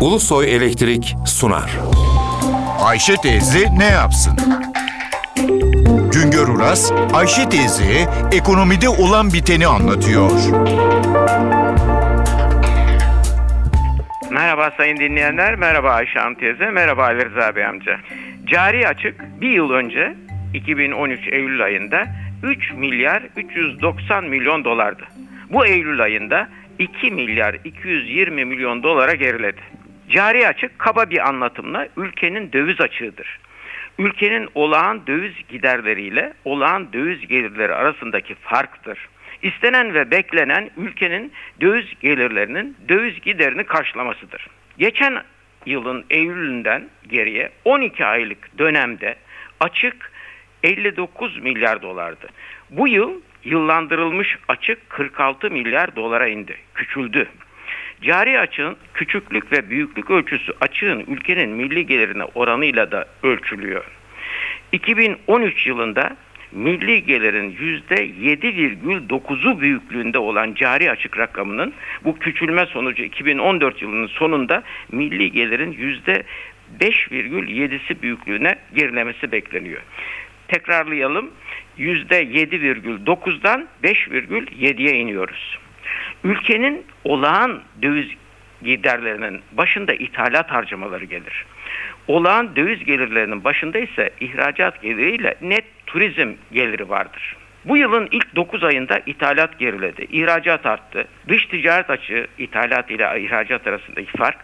[0.00, 1.70] Ulusoy Elektrik sunar.
[2.84, 4.36] Ayşe teyze ne yapsın?
[6.12, 10.30] Güngör Uras, Ayşe teyzeye ekonomide olan biteni anlatıyor.
[14.30, 18.00] Merhaba sayın dinleyenler, merhaba Ayşe Hanım teyze, merhaba Ali Rıza Bey amca.
[18.46, 20.14] Cari açık bir yıl önce
[20.54, 22.06] 2013 Eylül ayında
[22.42, 25.02] 3 milyar 390 milyon dolardı.
[25.50, 26.48] Bu Eylül ayında
[26.78, 29.60] 2 milyar 220 milyon dolara geriledi.
[30.10, 33.38] Cari açık kaba bir anlatımla ülkenin döviz açığıdır.
[33.98, 39.08] Ülkenin olağan döviz giderleriyle olağan döviz gelirleri arasındaki farktır.
[39.42, 44.46] İstenen ve beklenen ülkenin döviz gelirlerinin döviz giderini karşılamasıdır.
[44.78, 45.22] Geçen
[45.66, 49.16] yılın Eylül'ünden geriye 12 aylık dönemde
[49.60, 50.12] açık
[50.62, 52.28] 59 milyar dolardı.
[52.70, 57.28] Bu yıl yıllandırılmış açık 46 milyar dolara indi, küçüldü.
[58.02, 63.84] Cari açığın küçüklük ve büyüklük ölçüsü açığın ülkenin milli gelirine oranıyla da ölçülüyor.
[64.72, 66.16] 2013 yılında
[66.52, 67.56] milli gelirin
[67.90, 71.72] %7,9'u büyüklüğünde olan cari açık rakamının
[72.04, 74.62] bu küçülme sonucu 2014 yılının sonunda
[74.92, 76.00] milli gelirin
[76.80, 79.82] %5,7'si büyüklüğüne gerilemesi bekleniyor.
[80.48, 81.30] Tekrarlayalım
[81.78, 85.58] %7,9'dan 5,7'ye iniyoruz.
[86.24, 88.08] Ülkenin olağan döviz
[88.62, 91.46] giderlerinin başında ithalat harcamaları gelir.
[92.08, 97.36] Olağan döviz gelirlerinin başında ise ihracat geliriyle net turizm geliri vardır.
[97.64, 101.04] Bu yılın ilk 9 ayında ithalat geriledi, ihracat arttı.
[101.28, 104.36] Dış ticaret açığı ithalat ile ihracat arasındaki fark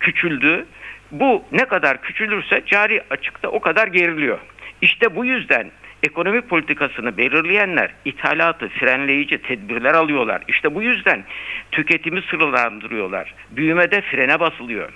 [0.00, 0.66] küçüldü.
[1.10, 4.38] Bu ne kadar küçülürse cari açıkta o kadar geriliyor.
[4.82, 5.70] İşte bu yüzden
[6.02, 10.42] ekonomi politikasını belirleyenler ithalatı frenleyici tedbirler alıyorlar.
[10.48, 11.24] İşte bu yüzden
[11.72, 13.34] tüketimi sınırlandırıyorlar.
[13.50, 14.92] Büyümede frene basılıyor.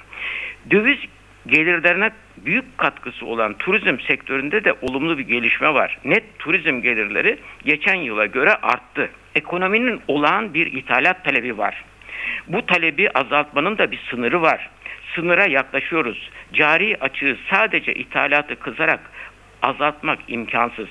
[0.70, 0.98] Döviz
[1.46, 5.98] gelirlerine büyük katkısı olan turizm sektöründe de olumlu bir gelişme var.
[6.04, 9.10] Net turizm gelirleri geçen yıla göre arttı.
[9.34, 11.84] Ekonominin olağan bir ithalat talebi var.
[12.48, 14.70] Bu talebi azaltmanın da bir sınırı var.
[15.14, 16.30] Sınıra yaklaşıyoruz.
[16.52, 19.00] Cari açığı sadece ithalatı kızarak
[19.62, 20.88] azaltmak imkansız.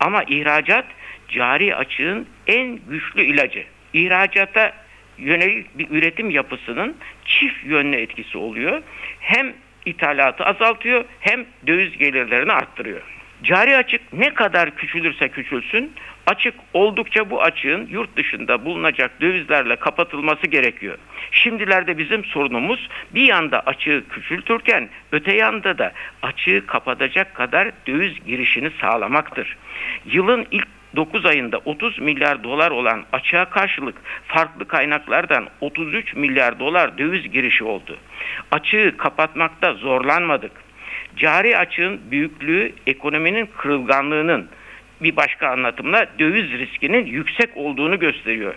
[0.00, 0.84] Ama ihracat
[1.28, 3.64] cari açığın en güçlü ilacı.
[3.92, 4.72] İhracata
[5.18, 8.82] yönelik bir üretim yapısının çift yönlü etkisi oluyor.
[9.20, 9.52] Hem
[9.86, 13.02] ithalatı azaltıyor hem döviz gelirlerini arttırıyor.
[13.42, 15.92] Cari açık ne kadar küçülürse küçülsün
[16.26, 20.98] açık oldukça bu açığın yurt dışında bulunacak dövizlerle kapatılması gerekiyor.
[21.30, 25.92] Şimdilerde bizim sorunumuz bir yanda açığı küçültürken öte yanda da
[26.22, 29.56] açığı kapatacak kadar döviz girişini sağlamaktır.
[30.06, 33.94] Yılın ilk 9 ayında 30 milyar dolar olan açığa karşılık
[34.26, 37.96] farklı kaynaklardan 33 milyar dolar döviz girişi oldu.
[38.50, 40.65] Açığı kapatmakta zorlanmadık.
[41.16, 44.48] Cari açığın büyüklüğü ekonominin kırılganlığının
[45.00, 48.54] bir başka anlatımla döviz riskinin yüksek olduğunu gösteriyor.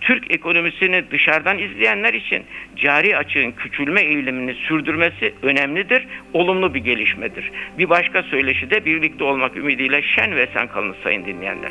[0.00, 2.44] Türk ekonomisini dışarıdan izleyenler için
[2.76, 7.50] cari açığın küçülme eğilimini sürdürmesi önemlidir, olumlu bir gelişmedir.
[7.78, 11.70] Bir başka söyleşi de birlikte olmak ümidiyle şen ve sen kalın sayın dinleyenler.